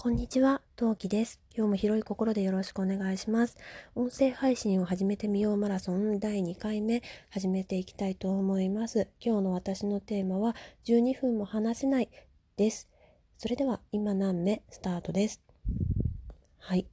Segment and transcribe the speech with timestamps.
[0.00, 1.40] こんにちは、トウキです。
[1.56, 3.56] 今日も広い心でよろしくお願いします。
[3.96, 9.08] 音声配信を始めてみようマラソン第2回目始めていきたいと思います。
[9.20, 12.10] 今日の私のテーマは12分も話せない
[12.56, 12.88] です。
[13.38, 15.42] それでは今何目スタートです。
[16.60, 16.86] はい。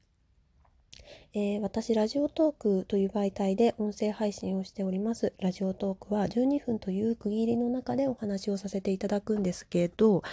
[1.33, 5.33] えー、私、ラジオトークという媒体で音声配信をしております。
[5.39, 10.23] ラジオトークは12分という区切りの中でお話をさせていただくんですけど、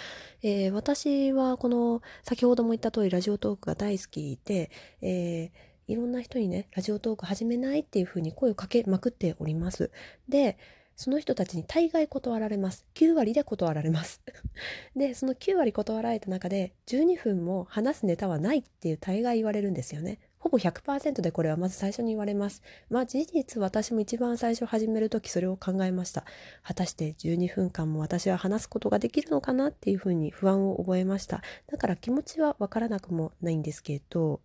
[0.42, 4.70] えー、私はこの、先ほども言った通りラジオトークが大好きで、
[5.00, 9.90] えー、いろんな人にね、ラジオトーク始めないっていうふうに声をかけまくっております。
[10.28, 10.56] で、
[10.96, 12.86] その人たちに大概断られます。
[12.94, 14.20] 9割で断られます。
[14.94, 20.20] で、その9割断られた中で、12分も話すネタはないっていう大概言われるんですよね。
[20.52, 22.60] ほぼ100%でこれはまず最初に言われます。
[22.90, 26.26] まあ事実私も一番最初始める時それを考えました。
[26.62, 31.40] 果たして12分間も私は話すことができるのかなっていうふうに不安を覚えました。
[31.68, 34.42] だから気持ちはわからなくもないんですけど、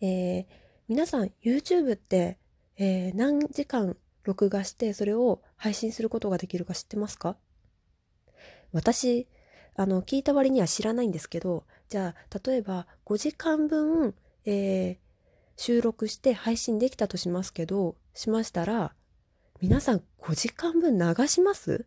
[0.00, 0.46] えー、
[0.86, 2.38] 皆さん YouTube って、
[2.76, 7.36] えー、何時間録画してそれを配信することができるか知ってますか？
[8.70, 9.26] 私、
[9.74, 14.96] あの、聞いた割には知らないんですけど、じゃあ、例えば5時間分えー、
[15.56, 18.94] 収録して配信できたとしますけど、しましたら、
[19.60, 21.86] 皆さん5時間分流します？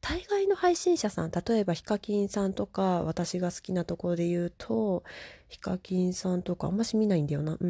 [0.00, 5.02] 大概の配信者さん、例えばヒカキンさんとか、私が好きなところで言うと、
[5.48, 7.54] ヒカキンさんとかあんまし見ないんだよな。
[7.54, 7.66] うー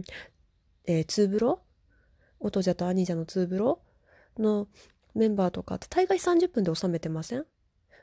[0.00, 0.04] ん、
[0.86, 1.62] えー、ツーブロ？
[2.40, 3.80] オトジャとアニジャのツーブロ？
[4.38, 4.68] の
[5.14, 7.46] メンバーとかって大概30分で収めてません？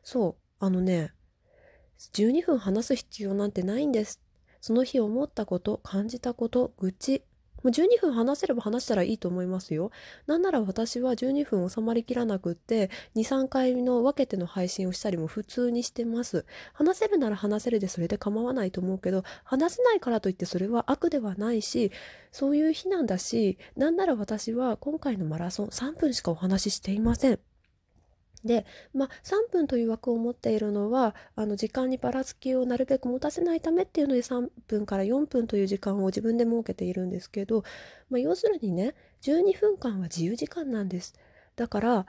[0.01, 1.13] そう、あのね、
[2.13, 4.21] 12分話す必要なんてないんです
[4.61, 7.23] その日思ったこと、感じたこと、愚痴、
[7.63, 9.91] もう12分話せれば話したらいいと思いますよ。
[10.25, 16.45] なんなら私は12分収まりきらなくって、2、3回の分けての配信をしたりも普通にしてます。
[16.73, 21.91] 話せるなら話せるでそれで構わないと思うけど、話せないからといってそれは悪ではないし、
[22.31, 27.50] そういう日なんだし、なんなら私は今回のマラソン3分しかお話ししていません。
[28.43, 37.63] で、まあ、3分という枠を持っているのは、あの、時間にばらつきをなるべく持たせないためっていうので3分から4分という時間を自分で設けているんですけど、
[38.09, 41.13] まあ、要するにね、12分間は自由時間なんです。
[41.55, 42.05] だから、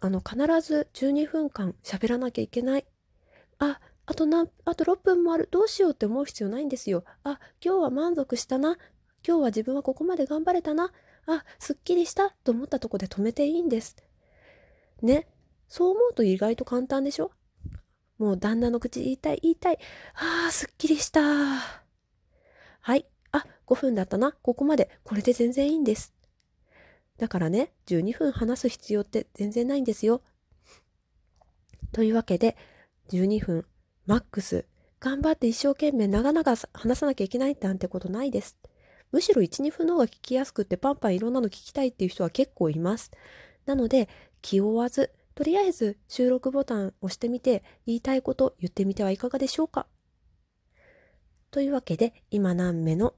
[0.00, 2.86] あの、必ず12分間喋らなきゃいけない。
[3.58, 5.48] あ、あとな、あと6分もある。
[5.50, 7.04] どうしようって思う必要ないんですよ。
[7.24, 8.78] あ、今日は満足したな。
[9.26, 10.92] 今日は自分はここまで頑張れたな。
[11.26, 13.96] あ、すっきりしたと思ったとこで止めていいんです。
[15.02, 15.26] ね。
[15.68, 17.30] そう思うと意外と簡単でしょ？
[18.18, 19.78] もう旦那の口言いたい言いたい。
[20.14, 21.20] ああ、すっきりした。
[21.20, 23.06] はい。
[23.30, 24.32] あ、5分だったな。
[24.42, 24.90] ここまで。
[25.04, 26.14] これで全然いいんです。
[27.18, 30.22] だからね、12分話す必要って全然ないんですよ。
[31.92, 32.56] というわけで、
[33.10, 33.66] 12分、
[34.06, 34.66] マックス、
[35.00, 38.56] 頑張って一生懸命長々話さなきゃいけないなんてことないです。
[39.12, 43.10] むしろ1、2分の方が聞きやすくってパンパンいろんなの聞きたいっていう人は結構います。
[43.64, 44.08] なので、
[44.42, 49.86] 気負わず、とりあえず収録ボタン押してみて言いたいこと言ってみてはいかがでしょうか？
[51.52, 53.14] というわけで今何目の、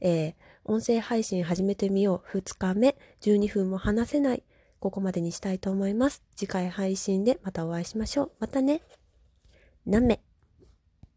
[0.00, 4.44] えー、音声配信始めてみよう2日目12分も話せない
[4.80, 6.22] ここまでにしたいと思います。
[6.36, 8.32] 次回配信でまたお会いしましょう。
[8.38, 8.80] またね。
[9.84, 10.22] 何目